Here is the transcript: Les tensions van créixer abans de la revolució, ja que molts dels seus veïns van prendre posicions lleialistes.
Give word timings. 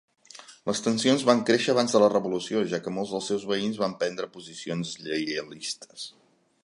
Les 0.69 0.79
tensions 0.85 1.25
van 1.29 1.43
créixer 1.49 1.73
abans 1.75 1.93
de 1.97 2.01
la 2.03 2.09
revolució, 2.13 2.63
ja 2.71 2.79
que 2.87 2.95
molts 2.95 3.13
dels 3.17 3.29
seus 3.33 3.45
veïns 3.55 3.77
van 3.83 3.95
prendre 4.01 4.31
posicions 4.39 4.95
lleialistes. 5.05 6.09